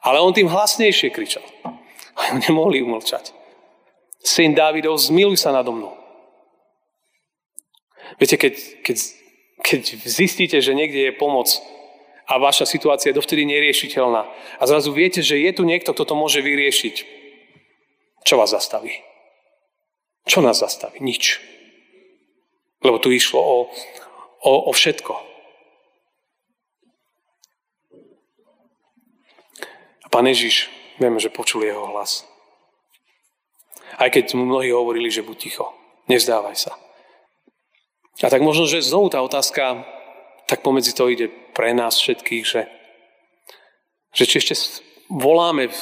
Ale 0.04 0.20
on 0.20 0.32
tým 0.36 0.48
hlasnejšie 0.48 1.12
kričal. 1.12 1.44
A 2.16 2.32
nemohli 2.40 2.80
umlčať. 2.80 3.36
Syn 4.24 4.56
Dávidov, 4.56 4.96
zmiluj 4.96 5.36
sa 5.36 5.52
nado 5.52 5.68
mnou. 5.72 5.92
Viete, 8.16 8.40
keď, 8.40 8.54
keď, 8.80 8.96
keď 9.60 9.80
zistíte, 10.08 10.56
že 10.64 10.72
niekde 10.72 11.10
je 11.10 11.12
pomoc 11.12 11.52
a 12.26 12.42
vaša 12.42 12.66
situácia 12.66 13.14
je 13.14 13.18
dovtedy 13.18 13.46
neriešiteľná 13.46 14.22
a 14.58 14.62
zrazu 14.66 14.90
viete, 14.90 15.22
že 15.22 15.38
je 15.38 15.50
tu 15.54 15.62
niekto, 15.62 15.94
kto 15.94 16.02
to 16.02 16.14
môže 16.18 16.42
vyriešiť, 16.42 16.94
čo 18.26 18.34
vás 18.34 18.50
zastaví? 18.50 19.06
Čo 20.26 20.42
nás 20.42 20.58
zastaví? 20.58 20.98
Nič. 20.98 21.38
Lebo 22.82 22.98
tu 22.98 23.14
išlo 23.14 23.38
o, 23.38 23.56
o, 24.42 24.52
o 24.66 24.72
všetko. 24.74 25.14
A 30.02 30.06
pán 30.10 30.26
Ježiš, 30.26 30.66
vieme, 30.98 31.22
že 31.22 31.30
počul 31.30 31.62
jeho 31.62 31.86
hlas. 31.94 32.26
Aj 33.96 34.10
keď 34.10 34.34
mu 34.34 34.50
mnohí 34.50 34.74
hovorili, 34.74 35.06
že 35.06 35.22
buď 35.22 35.36
ticho, 35.38 35.70
nezdávaj 36.10 36.58
sa. 36.58 36.74
A 38.18 38.26
tak 38.26 38.42
možno, 38.42 38.66
že 38.66 38.82
znovu 38.82 39.14
tá 39.14 39.22
otázka, 39.22 39.86
tak 40.46 40.62
pomedzi 40.62 40.94
to 40.94 41.10
ide 41.10 41.26
pre 41.52 41.74
nás 41.74 41.98
všetkých, 41.98 42.44
že, 42.46 42.70
že 44.14 44.24
či 44.24 44.38
ešte 44.38 44.54
voláme 45.10 45.70
v 45.70 45.80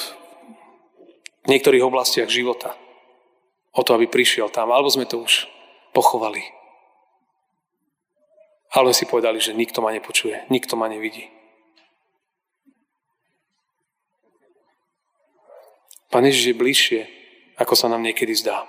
niektorých 1.48 1.84
oblastiach 1.84 2.32
života 2.32 2.72
o 3.76 3.82
to, 3.84 3.92
aby 3.92 4.08
prišiel 4.08 4.48
tam, 4.48 4.72
alebo 4.72 4.88
sme 4.88 5.04
to 5.04 5.20
už 5.20 5.46
pochovali. 5.92 6.40
Ale 8.74 8.90
si 8.90 9.06
povedali, 9.06 9.38
že 9.38 9.54
nikto 9.54 9.78
ma 9.84 9.94
nepočuje, 9.94 10.50
nikto 10.50 10.74
ma 10.74 10.90
nevidí. 10.90 11.30
Pán 16.10 16.26
Ježiš 16.26 16.54
je 16.54 16.60
bližšie, 16.62 17.00
ako 17.58 17.74
sa 17.74 17.90
nám 17.90 18.02
niekedy 18.02 18.34
zdá. 18.34 18.66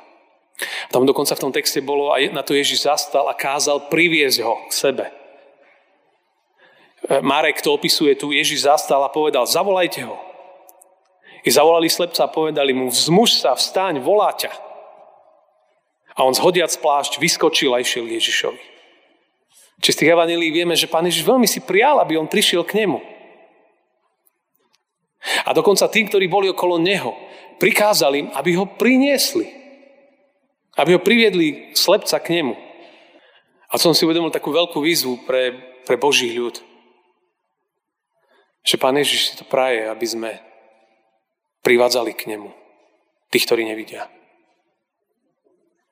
Tam 0.89 1.05
dokonca 1.05 1.37
v 1.37 1.43
tom 1.45 1.53
texte 1.53 1.81
bolo, 1.81 2.13
a 2.13 2.21
na 2.33 2.41
to 2.41 2.57
Ježiš 2.57 2.85
zastal 2.85 3.29
a 3.29 3.37
kázal 3.37 3.89
priviesť 3.89 4.39
ho 4.41 4.65
k 4.69 4.71
sebe. 4.73 5.05
E, 7.05 7.21
Marek 7.21 7.61
to 7.61 7.73
opisuje 7.73 8.17
tu, 8.17 8.33
Ježiš 8.33 8.65
zastal 8.65 9.01
a 9.05 9.13
povedal, 9.13 9.45
zavolajte 9.45 10.01
ho. 10.05 10.17
I 11.45 11.49
zavolali 11.53 11.85
slepca 11.89 12.25
a 12.25 12.33
povedali 12.33 12.73
mu, 12.73 12.89
vzmuž 12.89 13.45
sa, 13.45 13.53
vstaň, 13.53 14.01
volá 14.01 14.33
ťa. 14.33 14.49
A 16.17 16.25
on 16.25 16.33
zhodiac 16.33 16.73
plášť 16.73 17.21
vyskočil 17.21 17.69
a 17.75 17.83
išiel 17.83 18.09
Ježišovi. 18.09 18.61
Či 19.83 19.89
z 19.91 19.99
tých 20.01 20.13
evanelí 20.15 20.49
vieme, 20.49 20.73
že 20.73 20.89
Pán 20.89 21.05
Ježiš 21.05 21.27
veľmi 21.27 21.45
si 21.45 21.61
prijal, 21.61 22.01
aby 22.01 22.17
on 22.17 22.31
prišiel 22.31 22.65
k 22.65 22.81
nemu. 22.81 22.97
A 25.45 25.53
dokonca 25.53 25.85
tí, 25.91 26.07
ktorí 26.07 26.25
boli 26.25 26.49
okolo 26.49 26.81
neho, 26.81 27.13
prikázali 27.61 28.25
im, 28.25 28.27
aby 28.33 28.57
ho 28.57 28.65
priniesli. 28.65 29.45
Aby 30.79 30.97
ho 30.97 31.01
priviedli 31.03 31.75
slepca 31.77 32.17
k 32.17 32.41
nemu. 32.41 32.55
A 33.69 33.75
som 33.77 33.91
si 33.91 34.07
uvedomil 34.07 34.31
takú 34.31 34.49
veľkú 34.55 34.79
výzvu 34.79 35.27
pre, 35.27 35.53
pre 35.83 35.99
Boží 35.99 36.31
ľud. 36.31 36.74
Že 38.65 38.81
Pán 38.81 38.97
Ježiš 38.97 39.21
si 39.29 39.33
to 39.37 39.45
praje, 39.45 39.85
aby 39.85 40.05
sme 40.09 40.31
privádzali 41.61 42.17
k 42.17 42.33
nemu. 42.33 42.49
Tých, 43.29 43.45
ktorí 43.45 43.65
nevidia. 43.65 44.09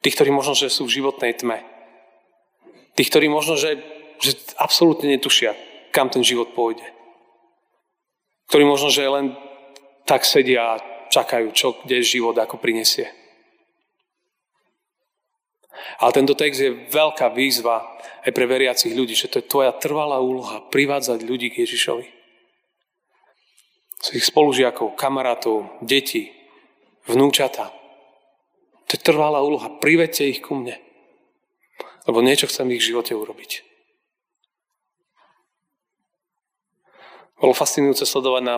Tých, 0.01 0.17
ktorí 0.17 0.29
možno, 0.33 0.57
že 0.57 0.73
sú 0.73 0.89
v 0.89 0.95
životnej 0.99 1.37
tme. 1.37 1.61
Tých, 2.97 3.09
ktorí 3.09 3.29
možno, 3.29 3.57
že, 3.57 3.77
že 4.21 4.37
absolútne 4.57 5.09
netušia, 5.09 5.53
kam 5.93 6.09
ten 6.09 6.25
život 6.25 6.53
pôjde. 6.53 6.85
Ktorí 8.49 8.65
možno, 8.65 8.93
že 8.93 9.05
len 9.05 9.33
tak 10.05 10.27
sedia 10.27 10.77
a 10.77 10.81
čakajú, 11.09 11.49
čo 11.53 11.81
kde 11.81 12.05
život 12.05 12.37
ako 12.37 12.61
prinesie. 12.61 13.09
Ale 15.97 16.13
tento 16.13 16.37
text 16.37 16.61
je 16.61 16.85
veľká 16.89 17.33
výzva 17.33 17.81
aj 18.21 18.31
pre 18.33 18.45
veriacich 18.45 18.93
ľudí, 18.93 19.17
že 19.17 19.29
to 19.29 19.41
je 19.41 19.49
tvoja 19.49 19.73
trvalá 19.73 20.21
úloha 20.21 20.61
privádzať 20.69 21.25
ľudí 21.25 21.49
k 21.49 21.65
Ježišovi. 21.65 22.12
Svojich 24.03 24.27
spolužiakov, 24.27 24.99
kamarátov, 24.99 25.79
detí, 25.79 26.35
vnúčata. 27.07 27.71
To 28.87 28.91
je 28.91 28.99
trvalá 28.99 29.39
úloha. 29.39 29.79
Privedte 29.79 30.27
ich 30.27 30.43
ku 30.43 30.59
mne. 30.59 30.75
Lebo 32.03 32.19
niečo 32.19 32.51
chcem 32.51 32.67
v 32.67 32.75
ich 32.75 32.83
živote 32.83 33.15
urobiť. 33.15 33.63
Bolo 37.39 37.55
fascinujúce 37.55 38.03
sledovať 38.03 38.43
na 38.43 38.55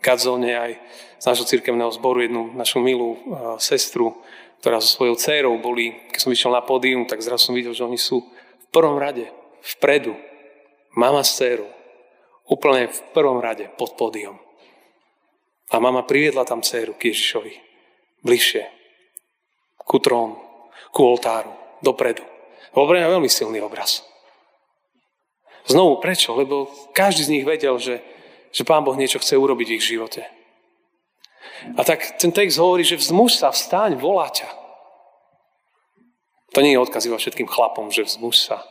Gadzone 0.00 0.52
aj 0.52 0.72
z 1.20 1.24
nášho 1.24 1.46
cirkevného 1.46 1.92
zboru 1.94 2.20
jednu 2.20 2.52
našu 2.52 2.82
milú 2.82 3.16
uh, 3.16 3.56
sestru, 3.56 4.18
ktorá 4.60 4.80
so 4.82 4.92
svojou 4.92 5.16
dcerou 5.16 5.54
boli, 5.56 5.92
keď 6.12 6.20
som 6.20 6.32
vyšiel 6.32 6.52
na 6.52 6.64
pódium, 6.64 7.08
tak 7.08 7.24
zrazu 7.24 7.48
som 7.48 7.56
videl, 7.56 7.72
že 7.72 7.86
oni 7.86 7.96
sú 7.96 8.20
v 8.24 8.66
prvom 8.68 9.00
rade, 9.00 9.28
vpredu. 9.62 10.16
Mama 10.96 11.24
s 11.24 11.36
dcerou. 11.36 11.70
Úplne 12.44 12.92
v 12.92 13.00
prvom 13.16 13.40
rade, 13.40 13.72
pod 13.80 13.96
pódium. 13.96 14.43
A 15.72 15.80
mama 15.80 16.04
priviedla 16.04 16.44
tam 16.44 16.60
dceru 16.60 16.92
k 16.96 17.12
Ježišovi. 17.12 17.52
Bližšie. 18.24 18.64
Ku 19.84 19.96
trónu. 20.00 20.36
Ku 20.92 21.00
oltáru. 21.04 21.52
Dopredu. 21.80 22.24
Bol 22.74 22.90
pre 22.90 23.00
veľmi 23.04 23.30
silný 23.30 23.62
obraz. 23.62 24.02
Znovu, 25.64 26.02
prečo? 26.02 26.36
Lebo 26.36 26.68
každý 26.92 27.22
z 27.24 27.32
nich 27.32 27.44
vedel, 27.46 27.78
že, 27.80 28.04
že 28.52 28.66
Pán 28.66 28.84
Boh 28.84 28.96
niečo 28.96 29.22
chce 29.22 29.38
urobiť 29.38 29.66
v 29.72 29.76
ich 29.80 29.84
živote. 29.84 30.26
A 31.78 31.80
tak 31.84 32.20
ten 32.20 32.28
text 32.28 32.60
hovorí, 32.60 32.84
že 32.84 33.00
vzmuž 33.00 33.40
sa, 33.40 33.48
vstaň, 33.48 33.96
volá 33.96 34.28
ťa. 34.28 34.48
To 36.52 36.60
nie 36.60 36.76
je 36.76 36.82
odkaz 36.82 37.08
iba 37.08 37.16
všetkým 37.16 37.48
chlapom, 37.48 37.88
že 37.88 38.04
vzmuž 38.04 38.36
sa. 38.36 38.62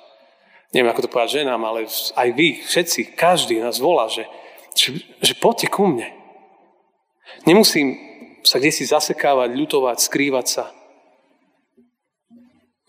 Neviem, 0.72 0.90
ako 0.90 1.06
to 1.06 1.12
povedať 1.12 1.42
ženám, 1.42 1.62
ale 1.66 1.86
aj 1.90 2.30
vy, 2.34 2.62
všetci, 2.66 3.14
každý 3.18 3.62
nás 3.62 3.78
volá, 3.78 4.10
že, 4.10 4.26
že, 4.74 5.02
že 5.22 5.34
poďte 5.38 5.70
ku 5.70 5.86
mne. 5.86 6.10
Nemusím 7.48 7.98
sa 8.44 8.60
kde 8.60 8.72
si 8.72 8.84
zasekávať, 8.84 9.56
ľutovať, 9.56 9.98
skrývať 10.04 10.46
sa. 10.48 10.66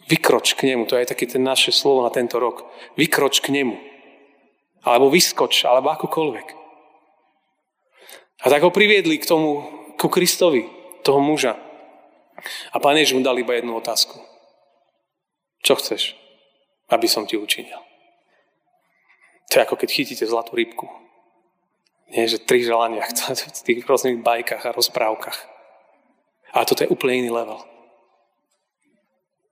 Vykroč 0.05 0.53
k 0.59 0.69
nemu, 0.69 0.85
to 0.85 1.01
je 1.01 1.09
také 1.09 1.25
ten 1.25 1.41
naše 1.41 1.73
slovo 1.73 2.05
na 2.05 2.13
tento 2.13 2.37
rok. 2.37 2.69
Vykroč 2.99 3.41
k 3.41 3.55
nemu. 3.55 3.79
Alebo 4.85 5.09
vyskoč, 5.09 5.65
alebo 5.65 5.97
akokoľvek. 5.97 6.49
A 8.45 8.47
tak 8.53 8.61
ho 8.61 8.69
priviedli 8.69 9.17
k 9.17 9.25
tomu, 9.25 9.65
ku 9.97 10.13
Kristovi, 10.13 10.69
toho 11.01 11.23
muža. 11.25 11.57
A 12.75 12.77
pán 12.77 13.01
Ježiš 13.01 13.17
mu 13.17 13.25
dal 13.25 13.41
iba 13.41 13.57
jednu 13.57 13.73
otázku. 13.81 14.21
Čo 15.65 15.81
chceš, 15.81 16.13
aby 16.93 17.09
som 17.09 17.25
ti 17.25 17.41
učinil? 17.41 17.81
To 19.49 19.55
je 19.57 19.65
ako 19.65 19.81
keď 19.81 19.89
chytíte 19.89 20.29
zlatú 20.29 20.53
rybku. 20.53 21.04
Nie, 22.15 22.31
že 22.31 22.39
tri 22.39 22.63
želania 22.63 23.03
v 23.59 23.63
tých 23.67 23.83
rôznych 23.83 24.23
bajkách 24.23 24.71
a 24.71 24.77
rozprávkach. 24.77 25.39
Ale 26.55 26.65
toto 26.65 26.87
je 26.87 26.93
úplne 26.95 27.27
iný 27.27 27.31
level. 27.35 27.59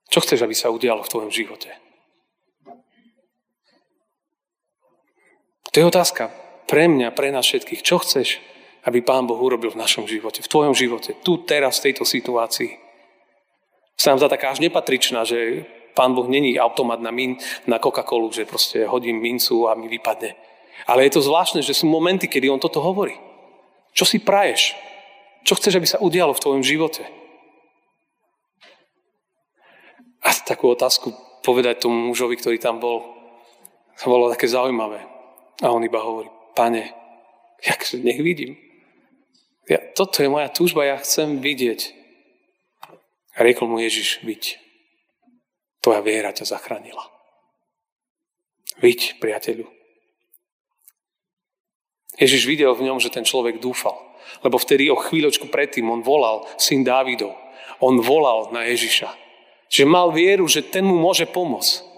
Čo 0.07 0.23
chceš, 0.23 0.47
aby 0.47 0.54
sa 0.54 0.71
udialo 0.71 1.02
v 1.02 1.11
tvojom 1.11 1.33
živote? 1.35 1.75
To 5.73 5.76
je 5.81 5.88
otázka 5.88 6.28
pre 6.69 6.85
mňa, 6.87 7.16
pre 7.16 7.33
nás 7.33 7.49
všetkých. 7.49 7.83
Čo 7.83 7.99
chceš, 8.04 8.38
aby 8.85 9.00
Pán 9.00 9.25
Boh 9.25 9.40
urobil 9.40 9.73
v 9.73 9.81
našom 9.81 10.04
živote, 10.04 10.45
v 10.45 10.52
tvojom 10.52 10.76
živote, 10.76 11.16
tu, 11.25 11.40
teraz, 11.42 11.81
v 11.81 11.90
tejto 11.90 12.04
situácii? 12.04 12.76
Sa 13.97 14.12
nám 14.12 14.21
zdá 14.21 14.28
taká 14.28 14.52
až 14.52 14.61
nepatričná, 14.61 15.25
že 15.25 15.64
Pán 15.97 16.12
Boh 16.12 16.28
není 16.28 16.61
automat 16.61 17.00
na, 17.00 17.09
min, 17.09 17.40
na 17.64 17.81
Coca-Colu, 17.81 18.33
že 18.33 18.45
proste 18.45 18.85
hodím 18.85 19.21
mincu 19.21 19.69
a 19.69 19.75
mi 19.75 19.88
vypadne. 19.88 20.51
Ale 20.86 21.06
je 21.06 21.14
to 21.14 21.24
zvláštne, 21.24 21.62
že 21.62 21.76
sú 21.76 21.86
momenty, 21.86 22.26
kedy 22.26 22.50
On 22.50 22.58
toto 22.58 22.82
hovorí. 22.82 23.14
Čo 23.92 24.08
si 24.08 24.18
praješ? 24.18 24.74
Čo 25.42 25.58
chceš, 25.58 25.78
aby 25.78 25.88
sa 25.88 26.02
udialo 26.02 26.32
v 26.34 26.42
tvojom 26.42 26.62
živote? 26.62 27.02
A 30.22 30.30
takú 30.46 30.70
otázku 30.70 31.12
povedať 31.42 31.82
tomu 31.82 32.14
mužovi, 32.14 32.38
ktorý 32.38 32.56
tam 32.62 32.78
bol, 32.78 33.02
to 33.98 34.06
bolo 34.06 34.30
také 34.30 34.46
zaujímavé. 34.46 35.02
A 35.62 35.74
on 35.74 35.82
iba 35.82 35.98
hovorí, 35.98 36.30
pane, 36.54 36.94
jak 37.62 37.82
nech 37.98 38.22
vidím. 38.22 38.58
Ja, 39.66 39.78
toto 39.94 40.22
je 40.22 40.30
moja 40.30 40.50
túžba, 40.50 40.86
ja 40.86 40.98
chcem 40.98 41.38
vidieť. 41.38 41.94
A 43.38 43.46
riekol 43.46 43.70
mu 43.70 43.78
Ježiš, 43.78 44.22
viď, 44.26 44.58
tvoja 45.82 46.02
viera 46.02 46.34
ťa 46.34 46.46
zachránila. 46.46 47.02
Viď, 48.78 49.18
priateľu. 49.22 49.81
Ježiš 52.21 52.45
videl 52.45 52.73
v 52.76 52.88
ňom, 52.90 53.00
že 53.00 53.12
ten 53.12 53.25
človek 53.25 53.62
dúfal. 53.62 53.97
Lebo 54.45 54.61
vtedy 54.61 54.88
o 54.88 54.97
chvíľočku 54.97 55.49
predtým 55.49 55.88
on 55.88 56.04
volal 56.04 56.45
syn 56.61 56.85
Dávidov. 56.85 57.33
On 57.81 57.99
volal 58.00 58.52
na 58.52 58.69
Ježiša. 58.69 59.09
Že 59.73 59.88
mal 59.88 60.12
vieru, 60.12 60.45
že 60.49 60.61
ten 60.61 60.85
mu 60.85 61.00
môže 61.00 61.25
pomôcť. 61.25 61.92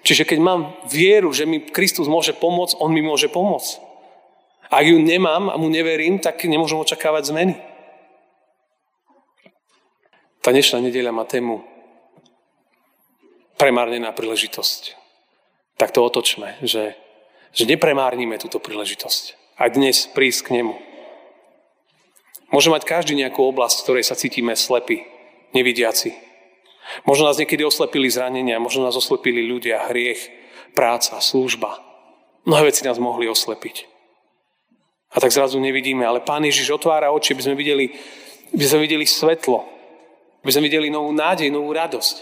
Čiže 0.00 0.24
keď 0.24 0.38
mám 0.40 0.60
vieru, 0.88 1.34
že 1.34 1.44
mi 1.44 1.60
Kristus 1.60 2.08
môže 2.08 2.32
pomôcť, 2.32 2.80
On 2.80 2.88
mi 2.88 3.04
môže 3.04 3.28
pomôcť. 3.28 3.90
Ak 4.70 4.86
ju 4.86 5.02
nemám 5.02 5.50
a 5.50 5.58
mu 5.58 5.66
neverím, 5.66 6.22
tak 6.22 6.46
nemôžem 6.46 6.78
očakávať 6.78 7.34
zmeny. 7.34 7.54
Tá 10.40 10.54
dnešná 10.54 10.80
nedeľa 10.80 11.12
má 11.12 11.26
tému 11.28 11.60
premárnená 13.60 14.14
príležitosť. 14.16 14.96
Tak 15.76 15.92
to 15.92 16.00
otočme, 16.00 16.56
že, 16.64 16.96
že 17.54 17.66
nepremárnime 17.66 18.38
túto 18.38 18.62
príležitosť. 18.62 19.38
A 19.60 19.68
dnes 19.68 20.08
prísť 20.10 20.40
k 20.46 20.52
nemu. 20.62 20.74
Môže 22.50 22.72
mať 22.72 22.82
každý 22.82 23.14
nejakú 23.14 23.46
oblasť, 23.46 23.80
v 23.80 23.84
ktorej 23.86 24.04
sa 24.06 24.18
cítime 24.18 24.58
slepí, 24.58 25.06
nevidiaci. 25.54 26.16
Možno 27.06 27.30
nás 27.30 27.38
niekedy 27.38 27.62
oslepili 27.62 28.10
zranenia, 28.10 28.58
možno 28.58 28.82
nás 28.82 28.96
oslepili 28.98 29.46
ľudia, 29.46 29.86
hriech, 29.86 30.18
práca, 30.74 31.22
služba. 31.22 31.78
Mnohé 32.42 32.74
veci 32.74 32.82
nás 32.82 32.98
mohli 32.98 33.30
oslepiť. 33.30 33.86
A 35.10 35.18
tak 35.18 35.34
zrazu 35.34 35.58
nevidíme, 35.58 36.06
ale 36.06 36.22
Pán 36.22 36.42
Ježiš 36.46 36.70
otvára 36.70 37.10
oči, 37.10 37.34
aby 37.34 37.42
sme 37.42 37.58
videli, 37.58 37.90
aby 38.54 38.64
sme 38.66 38.86
videli 38.86 39.06
svetlo, 39.06 39.66
aby 40.42 40.50
sme 40.50 40.66
videli 40.70 40.86
novú 40.90 41.10
nádej, 41.10 41.50
novú 41.50 41.74
radosť. 41.74 42.16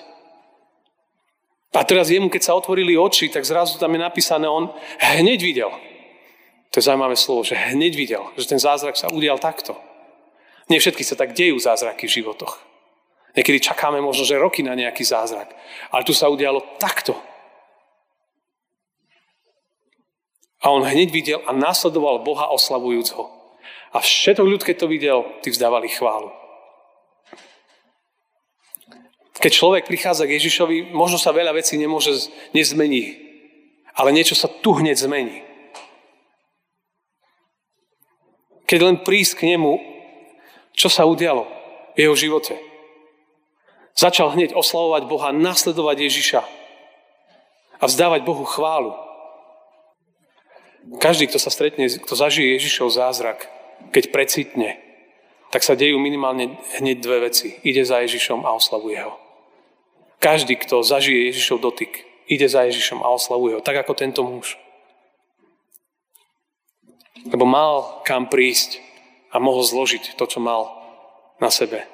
A 1.77 1.85
teraz 1.85 2.09
jemu, 2.09 2.33
keď 2.33 2.43
sa 2.49 2.57
otvorili 2.57 2.97
oči, 2.97 3.29
tak 3.29 3.45
zrazu 3.45 3.77
tam 3.77 3.93
je 3.93 4.01
napísané, 4.01 4.49
on 4.49 4.73
hneď 4.99 5.41
videl. 5.45 5.71
To 6.73 6.81
je 6.81 6.85
zaujímavé 6.85 7.17
slovo, 7.17 7.45
že 7.45 7.57
hneď 7.57 7.93
videl, 7.97 8.25
že 8.37 8.49
ten 8.49 8.61
zázrak 8.61 8.97
sa 8.97 9.13
udial 9.13 9.37
takto. 9.37 9.77
Nie 10.69 10.81
všetky 10.81 11.05
sa 11.05 11.17
tak 11.17 11.33
dejú 11.33 11.57
zázraky 11.61 12.09
v 12.09 12.21
životoch. 12.21 12.61
Niekedy 13.37 13.61
čakáme 13.61 14.01
možno, 14.01 14.25
že 14.25 14.41
roky 14.41 14.65
na 14.65 14.77
nejaký 14.77 15.05
zázrak. 15.05 15.53
Ale 15.93 16.05
tu 16.05 16.13
sa 16.17 16.29
udialo 16.29 16.65
takto. 16.81 17.17
A 20.65 20.75
on 20.75 20.83
hneď 20.83 21.09
videl 21.13 21.41
a 21.47 21.55
následoval 21.55 22.25
Boha 22.25 22.51
oslavujúc 22.51 23.09
ho. 23.15 23.31
A 23.95 24.05
všetok 24.05 24.45
ľud, 24.45 24.63
keď 24.65 24.77
to 24.85 24.87
videl, 24.91 25.19
tí 25.41 25.49
vzdávali 25.49 25.89
chválu. 25.89 26.29
Keď 29.39 29.53
človek 29.55 29.87
prichádza 29.87 30.27
k 30.27 30.35
Ježišovi, 30.35 30.91
možno 30.91 31.19
sa 31.19 31.31
veľa 31.31 31.55
vecí 31.55 31.79
nemôže, 31.79 32.31
nezmení. 32.51 33.15
Ale 33.95 34.11
niečo 34.11 34.35
sa 34.35 34.51
tu 34.51 34.75
hneď 34.75 34.99
zmení. 34.99 35.47
Keď 38.67 38.79
len 38.83 38.97
prísť 39.01 39.43
k 39.43 39.55
nemu, 39.55 39.79
čo 40.75 40.91
sa 40.91 41.07
udialo 41.07 41.47
v 41.95 41.99
jeho 42.07 42.15
živote? 42.19 42.59
Začal 43.99 44.35
hneď 44.35 44.55
oslavovať 44.55 45.03
Boha, 45.11 45.35
nasledovať 45.35 46.07
Ježiša 46.07 46.43
a 47.79 47.85
vzdávať 47.87 48.23
Bohu 48.23 48.47
chválu. 48.47 48.95
Každý, 51.03 51.27
kto 51.27 51.43
sa 51.43 51.51
stretne, 51.51 51.91
kto 51.91 52.15
zažije 52.15 52.55
Ježišov 52.59 52.95
zázrak, 52.95 53.51
keď 53.91 54.15
precitne, 54.15 54.79
tak 55.51 55.67
sa 55.67 55.75
dejú 55.75 55.99
minimálne 55.99 56.59
hneď 56.79 56.97
dve 57.03 57.19
veci. 57.31 57.59
Ide 57.67 57.83
za 57.83 58.05
Ježišom 58.05 58.47
a 58.47 58.55
oslavuje 58.55 59.03
ho. 59.03 59.28
Každý, 60.19 60.59
kto 60.59 60.83
zažije 60.83 61.31
Ježišov 61.31 61.63
dotyk, 61.63 62.03
ide 62.27 62.51
za 62.51 62.67
Ježišom 62.67 63.03
a 63.07 63.09
oslavuje 63.15 63.59
ho, 63.59 63.61
tak 63.63 63.79
ako 63.83 63.95
tento 63.95 64.27
muž. 64.27 64.59
Lebo 67.27 67.47
mal 67.47 68.03
kam 68.03 68.27
prísť 68.27 68.83
a 69.31 69.39
mohol 69.39 69.63
zložiť 69.63 70.15
to, 70.19 70.25
čo 70.27 70.39
mal 70.43 70.75
na 71.39 71.51
sebe. 71.51 71.87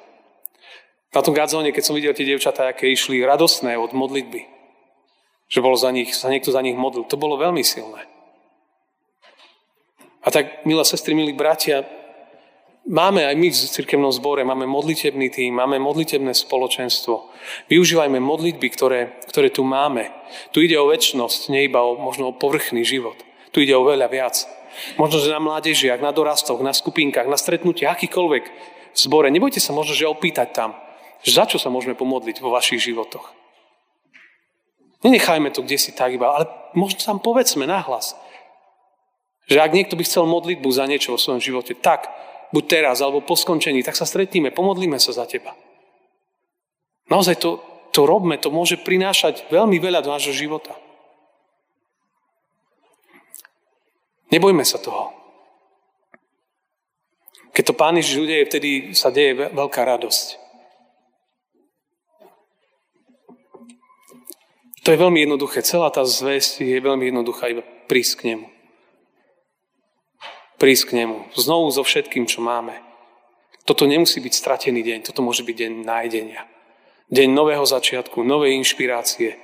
Na 1.13 1.23
tom 1.23 1.31
gadzóne, 1.37 1.71
keď 1.71 1.83
som 1.85 1.95
videl 1.95 2.11
tie 2.11 2.27
dievčatá, 2.27 2.67
aké 2.67 2.91
išli 2.91 3.23
radostné 3.23 3.79
od 3.79 3.95
modlitby, 3.95 4.43
že 5.47 5.63
bolo 5.63 5.77
za 5.79 5.93
nich, 5.93 6.11
sa 6.11 6.27
niekto 6.27 6.51
za 6.51 6.59
nich 6.59 6.75
modlil, 6.75 7.07
to 7.07 7.15
bolo 7.15 7.39
veľmi 7.39 7.63
silné. 7.63 8.03
A 10.25 10.33
tak, 10.33 10.65
milé 10.65 10.81
sestry, 10.81 11.13
milí 11.13 11.31
bratia, 11.37 11.85
Máme 12.85 13.25
aj 13.25 13.33
my 13.33 13.49
v 13.49 13.57
cirkevnom 13.57 14.13
zbore, 14.13 14.45
máme 14.45 14.69
modlitebný 14.69 15.33
tým, 15.33 15.57
máme 15.57 15.81
modlitebné 15.81 16.37
spoločenstvo. 16.37 17.33
Využívajme 17.65 18.21
modlitby, 18.21 18.67
ktoré, 18.69 19.17
ktoré 19.25 19.49
tu 19.49 19.65
máme. 19.65 20.13
Tu 20.53 20.69
ide 20.69 20.77
o 20.77 20.93
väčšnosť, 20.93 21.49
nie 21.49 21.65
iba 21.65 21.81
o 21.81 21.97
možno 21.97 22.29
o 22.29 22.37
povrchný 22.37 22.85
život. 22.85 23.17
Tu 23.49 23.65
ide 23.65 23.73
o 23.73 23.81
veľa 23.81 24.05
viac. 24.05 24.45
Možno, 25.01 25.17
že 25.17 25.33
na 25.33 25.41
mládežiach, 25.41 25.97
na 25.97 26.13
dorastoch, 26.13 26.61
na 26.61 26.77
skupinkách, 26.77 27.25
na 27.25 27.41
stretnutiach, 27.41 27.97
akýkoľvek 27.97 28.43
v 28.93 28.97
zbore. 29.01 29.33
Nebojte 29.33 29.57
sa 29.57 29.73
možno, 29.73 29.97
že 29.97 30.05
opýtať 30.05 30.53
tam, 30.53 30.77
za 31.25 31.49
čo 31.49 31.57
sa 31.57 31.73
môžeme 31.73 31.97
pomodliť 31.97 32.37
vo 32.37 32.53
vašich 32.53 32.85
životoch. 32.85 33.33
Nenechajme 35.01 35.49
to 35.49 35.65
kde 35.65 35.81
si 35.81 35.89
tak 35.89 36.13
iba, 36.13 36.37
ale 36.37 36.45
možno 36.77 37.01
tam 37.01 37.17
povedzme 37.17 37.65
nahlas. 37.65 38.13
Že 39.49 39.61
ak 39.61 39.73
niekto 39.73 39.97
by 39.97 40.05
chcel 40.05 40.29
modlitbu 40.29 40.69
za 40.69 40.85
niečo 40.85 41.13
vo 41.13 41.21
svojom 41.21 41.41
živote, 41.41 41.73
tak 41.73 42.09
buď 42.53 42.63
teraz, 42.67 43.01
alebo 43.01 43.23
po 43.23 43.37
skončení, 43.37 43.81
tak 43.81 43.97
sa 43.97 44.05
stretníme, 44.05 44.51
pomodlíme 44.53 44.99
sa 45.01 45.15
za 45.15 45.25
teba. 45.25 45.53
Naozaj 47.09 47.35
to, 47.37 47.61
to 47.93 48.03
robme, 48.03 48.35
to 48.41 48.49
môže 48.49 48.81
prinášať 48.81 49.47
veľmi 49.53 49.77
veľa 49.77 50.01
do 50.01 50.13
nášho 50.13 50.33
života. 50.33 50.73
Nebojme 54.33 54.65
sa 54.65 54.81
toho. 54.81 55.13
Keď 57.55 57.63
to 57.71 57.77
Pán 57.77 57.95
Ježiš 57.95 58.19
udeje, 58.19 58.49
vtedy 58.49 58.69
sa 58.97 59.13
deje 59.13 59.53
veľká 59.53 59.85
radosť. 59.85 60.43
To 64.83 64.93
je 64.93 65.01
veľmi 65.01 65.23
jednoduché. 65.23 65.65
Celá 65.65 65.89
tá 65.89 66.03
zväzť 66.03 66.61
je 66.61 66.77
veľmi 66.77 67.09
jednoduchá, 67.09 67.49
iba 67.49 67.63
prísť 67.87 68.13
k 68.21 68.25
nemu 68.33 68.54
prísť 70.57 70.91
k 70.91 70.95
nemu. 71.03 71.17
Znovu 71.35 71.71
so 71.71 71.83
všetkým, 71.83 72.25
čo 72.25 72.39
máme. 72.43 72.79
Toto 73.65 73.89
nemusí 73.89 74.21
byť 74.21 74.33
stratený 74.33 74.85
deň, 74.85 74.99
toto 75.09 75.25
môže 75.25 75.41
byť 75.41 75.55
deň 75.57 75.71
nájdenia. 75.81 76.45
Deň 77.09 77.27
nového 77.33 77.65
začiatku, 77.65 78.21
novej 78.21 78.57
inšpirácie. 78.61 79.37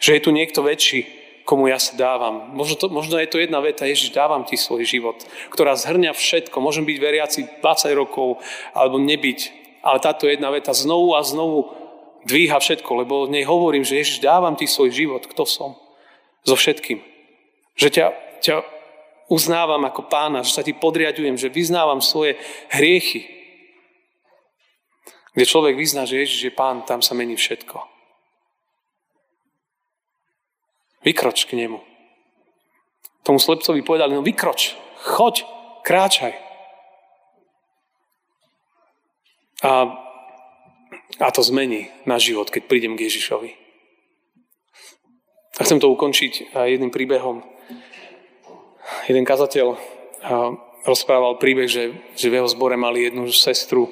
Že 0.00 0.10
je 0.16 0.24
tu 0.24 0.30
niekto 0.32 0.60
väčší, 0.64 1.04
komu 1.44 1.70
ja 1.70 1.78
sa 1.78 1.94
dávam. 1.94 2.52
Možno, 2.52 2.76
to, 2.76 2.86
možno 2.88 3.20
je 3.20 3.28
to 3.30 3.38
jedna 3.38 3.62
veta, 3.62 3.86
Ježiš, 3.86 4.12
dávam 4.12 4.42
ti 4.42 4.58
svoj 4.58 4.82
život, 4.82 5.20
ktorá 5.52 5.78
zhrňa 5.78 6.12
všetko. 6.12 6.58
Môžem 6.58 6.84
byť 6.84 6.98
veriaci 6.98 7.40
20 7.62 7.92
rokov, 7.94 8.42
alebo 8.74 8.98
nebyť. 8.98 9.40
Ale 9.86 10.02
táto 10.02 10.26
jedna 10.26 10.50
veta 10.50 10.74
znovu 10.74 11.14
a 11.14 11.22
znovu 11.22 11.70
dvíha 12.26 12.58
všetko, 12.58 12.90
lebo 13.06 13.30
nej 13.30 13.46
hovorím, 13.46 13.86
že 13.86 14.02
Ježiš, 14.02 14.18
dávam 14.18 14.58
ti 14.58 14.66
svoj 14.66 14.90
život, 14.90 15.22
kto 15.24 15.46
som. 15.46 15.78
So 16.42 16.58
všetkým. 16.58 16.98
Že 17.78 17.88
ťa, 17.94 18.06
ťa 18.42 18.56
uznávam 19.26 19.82
ako 19.86 20.06
pána, 20.06 20.46
že 20.46 20.54
sa 20.54 20.62
ti 20.62 20.74
podriadujem, 20.74 21.34
že 21.34 21.50
vyznávam 21.50 21.98
svoje 21.98 22.38
hriechy. 22.70 23.26
Kde 25.34 25.44
človek 25.44 25.76
vyzná, 25.76 26.08
že 26.08 26.22
Ježiš 26.22 26.40
je 26.48 26.52
pán, 26.54 26.86
tam 26.86 27.02
sa 27.02 27.12
mení 27.12 27.36
všetko. 27.36 27.76
Vykroč 31.04 31.44
k 31.46 31.58
nemu. 31.58 31.78
Tomu 33.22 33.38
slepcovi 33.42 33.82
povedali, 33.82 34.14
no 34.14 34.22
vykroč, 34.22 34.78
choď, 35.02 35.44
kráčaj. 35.82 36.34
A, 39.66 39.72
a 41.18 41.28
to 41.34 41.42
zmení 41.42 41.90
náš 42.06 42.30
život, 42.30 42.50
keď 42.50 42.70
prídem 42.70 42.94
k 42.94 43.10
Ježišovi. 43.10 43.50
A 45.56 45.60
chcem 45.64 45.80
to 45.80 45.90
ukončiť 45.90 46.54
jedným 46.54 46.92
príbehom 46.92 47.55
jeden 49.06 49.24
kazateľ 49.26 49.76
rozprával 50.86 51.36
príbeh, 51.42 51.66
že, 51.66 51.84
že 52.14 52.30
v 52.30 52.40
jeho 52.40 52.48
zbore 52.48 52.78
mali 52.78 53.10
jednu 53.10 53.26
sestru, 53.34 53.90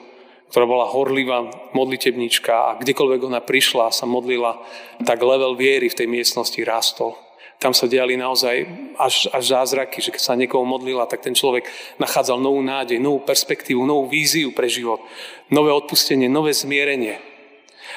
ktorá 0.55 0.71
bola 0.71 0.87
horlivá 0.87 1.51
modlitebnička 1.75 2.53
a 2.55 2.79
kdekoľvek 2.79 3.21
ona 3.27 3.43
prišla 3.43 3.91
a 3.91 3.97
sa 3.97 4.07
modlila, 4.07 4.63
tak 5.03 5.19
level 5.19 5.59
viery 5.59 5.91
v 5.91 5.99
tej 5.99 6.07
miestnosti 6.07 6.59
rástol. 6.63 7.19
Tam 7.59 7.75
sa 7.75 7.91
diali 7.91 8.15
naozaj 8.15 8.67
až, 8.99 9.31
až 9.35 9.45
zázraky, 9.51 9.99
že 9.99 10.13
keď 10.15 10.23
sa 10.23 10.39
niekoho 10.39 10.63
modlila, 10.63 11.11
tak 11.11 11.27
ten 11.27 11.35
človek 11.35 11.67
nachádzal 11.99 12.39
novú 12.39 12.61
nádej, 12.63 13.03
novú 13.03 13.25
perspektívu, 13.27 13.83
novú 13.83 14.11
víziu 14.11 14.55
pre 14.55 14.71
život, 14.71 15.03
nové 15.51 15.75
odpustenie, 15.75 16.31
nové 16.31 16.55
zmierenie. 16.55 17.19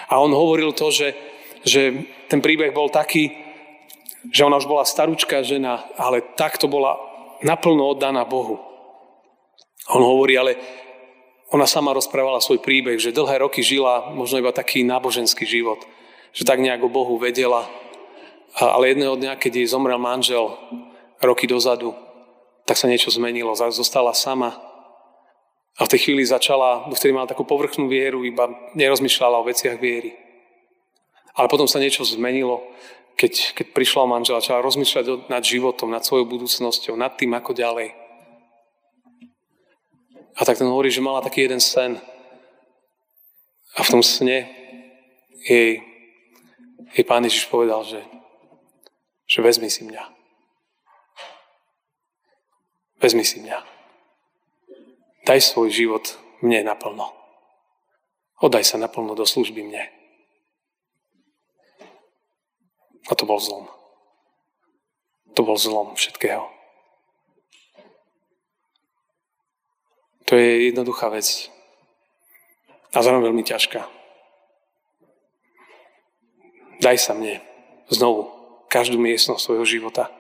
A 0.08 0.24
on 0.24 0.32
hovoril 0.32 0.72
to, 0.72 0.88
že, 0.90 1.14
že 1.68 1.94
ten 2.32 2.40
príbeh 2.40 2.72
bol 2.72 2.88
taký, 2.88 3.47
že 4.32 4.46
ona 4.46 4.60
už 4.60 4.68
bola 4.68 4.84
starúčka 4.88 5.44
žena, 5.44 5.86
ale 5.96 6.24
takto 6.36 6.68
bola 6.68 7.00
naplno 7.44 7.86
oddaná 7.94 8.26
Bohu. 8.26 8.60
On 9.88 10.04
hovorí, 10.04 10.36
ale 10.36 10.60
ona 11.48 11.64
sama 11.64 11.96
rozprávala 11.96 12.44
svoj 12.44 12.60
príbeh, 12.60 13.00
že 13.00 13.16
dlhé 13.16 13.40
roky 13.40 13.64
žila 13.64 14.12
možno 14.12 14.44
iba 14.44 14.52
taký 14.52 14.84
náboženský 14.84 15.48
život, 15.48 15.80
že 16.36 16.44
tak 16.44 16.60
nejak 16.60 16.84
o 16.84 16.92
Bohu 16.92 17.16
vedela, 17.16 17.64
ale 18.58 18.92
jedného 18.92 19.16
dňa, 19.16 19.40
keď 19.40 19.64
jej 19.64 19.68
zomrel 19.72 20.02
manžel 20.02 20.60
roky 21.24 21.48
dozadu, 21.48 21.96
tak 22.68 22.76
sa 22.76 22.92
niečo 22.92 23.08
zmenilo, 23.14 23.56
zostala 23.56 24.12
sama 24.12 24.60
a 25.78 25.86
v 25.86 25.92
tej 25.94 26.10
chvíli 26.10 26.26
začala, 26.26 26.90
vtedy 26.90 27.14
mala 27.14 27.30
takú 27.30 27.46
povrchnú 27.46 27.86
vieru, 27.86 28.26
iba 28.26 28.50
nerozmýšľala 28.74 29.40
o 29.40 29.48
veciach 29.48 29.78
viery. 29.78 30.18
Ale 31.38 31.46
potom 31.54 31.70
sa 31.70 31.78
niečo 31.78 32.02
zmenilo, 32.02 32.66
keď, 33.18 33.58
keď 33.58 33.68
prišla 33.74 34.06
manžela, 34.06 34.38
začala 34.38 34.62
rozmýšľať 34.62 35.26
nad 35.26 35.42
životom, 35.42 35.90
nad 35.90 36.06
svojou 36.06 36.30
budúcnosťou, 36.30 36.94
nad 36.94 37.18
tým, 37.18 37.34
ako 37.34 37.58
ďalej. 37.58 37.98
A 40.38 40.46
tak 40.46 40.62
ten 40.62 40.70
hovorí, 40.70 40.94
že 40.94 41.02
mala 41.02 41.26
taký 41.26 41.50
jeden 41.50 41.58
sen. 41.58 41.98
A 43.74 43.82
v 43.82 43.90
tom 43.90 44.06
sne 44.06 44.46
jej, 45.50 45.82
jej 46.94 47.06
pán 47.10 47.26
Ježiš 47.26 47.50
povedal, 47.50 47.82
že, 47.82 48.06
že 49.26 49.42
vezmi 49.42 49.74
si 49.74 49.82
mňa. 49.82 50.04
Vezmi 53.02 53.26
si 53.26 53.42
mňa. 53.42 53.58
Daj 55.26 55.42
svoj 55.42 55.74
život 55.74 56.06
mne 56.46 56.70
naplno. 56.70 57.18
Oddaj 58.38 58.62
sa 58.62 58.78
naplno 58.78 59.18
do 59.18 59.26
služby 59.26 59.66
mne. 59.66 59.97
A 63.08 63.16
to 63.16 63.24
bol 63.24 63.40
zlom. 63.40 63.72
To 65.36 65.42
bol 65.46 65.56
zlom 65.56 65.96
všetkého. 65.96 66.44
To 70.28 70.36
je 70.36 70.68
jednoduchá 70.68 71.08
vec. 71.08 71.48
A 72.92 73.00
zároveň 73.00 73.32
veľmi 73.32 73.44
ťažká. 73.48 73.88
Daj 76.84 76.98
sa 77.00 77.16
mne 77.16 77.40
znovu 77.88 78.28
každú 78.68 79.00
miestnosť 79.00 79.40
svojho 79.40 79.66
života. 79.66 80.12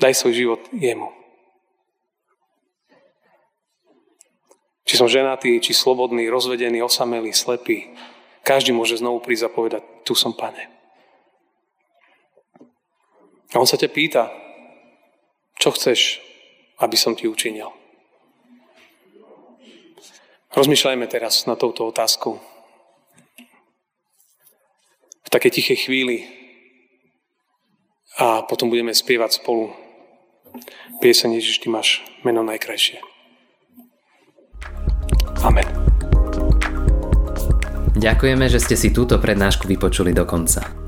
Daj 0.00 0.16
svoj 0.16 0.32
život 0.32 0.60
jemu. 0.72 1.12
Či 4.88 4.96
som 4.96 5.04
ženatý, 5.10 5.60
či 5.60 5.76
slobodný, 5.76 6.32
rozvedený, 6.32 6.80
osamelý, 6.80 7.36
slepý. 7.36 7.92
Každý 8.40 8.72
môže 8.72 8.96
znovu 8.96 9.20
prísť 9.20 9.44
a 9.44 9.52
povedať, 9.52 9.82
tu 10.08 10.16
som 10.16 10.32
pane. 10.32 10.77
A 13.52 13.56
on 13.56 13.68
sa 13.68 13.80
ťa 13.80 13.88
pýta, 13.88 14.28
čo 15.56 15.72
chceš, 15.72 16.20
aby 16.84 16.96
som 17.00 17.16
ti 17.16 17.24
učinil. 17.24 17.72
Rozmýšľajme 20.52 21.06
teraz 21.08 21.44
na 21.48 21.56
touto 21.56 21.88
otázku. 21.88 22.40
V 25.24 25.28
takej 25.28 25.60
tichej 25.60 25.78
chvíli 25.88 26.24
a 28.18 28.42
potom 28.42 28.72
budeme 28.72 28.96
spievať 28.96 29.38
spolu 29.38 29.70
pieseň 31.04 31.38
Ježiš, 31.38 31.62
Ty 31.62 31.68
máš 31.70 32.02
meno 32.24 32.42
najkrajšie. 32.42 32.98
Amen. 35.44 35.68
Ďakujeme, 37.98 38.46
že 38.50 38.58
ste 38.58 38.74
si 38.74 38.88
túto 38.90 39.18
prednášku 39.22 39.70
vypočuli 39.70 40.10
do 40.10 40.26
konca. 40.26 40.87